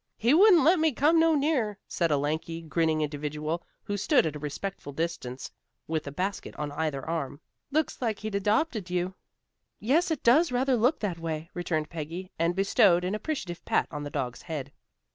"He 0.17 0.33
wouldn't 0.33 0.63
let 0.63 0.79
me 0.79 0.93
come 0.93 1.19
no 1.19 1.35
nearer," 1.35 1.77
said 1.87 2.09
a 2.09 2.17
lanky, 2.17 2.63
grinning 2.63 3.01
individual 3.01 3.61
who 3.83 3.97
stood 3.97 4.25
at 4.25 4.35
a 4.35 4.39
respectful 4.39 4.93
distance, 4.93 5.51
with 5.85 6.07
a 6.07 6.11
basket 6.11 6.55
on 6.55 6.71
either 6.71 7.07
arm. 7.07 7.39
"Looks 7.69 8.01
like 8.01 8.17
he'd 8.17 8.33
adopted 8.33 8.89
you." 8.89 9.13
"Yes, 9.79 10.09
it 10.09 10.23
does 10.23 10.51
rather 10.51 10.75
look 10.75 11.01
that 11.01 11.19
way," 11.19 11.51
returned 11.53 11.91
Peggy, 11.91 12.31
and 12.39 12.55
bestowed 12.55 13.03
an 13.03 13.13
appreciative 13.13 13.63
pat 13.63 13.87
on 13.91 14.01
the 14.03 14.09
dog's 14.09 14.41
head. 14.41 14.71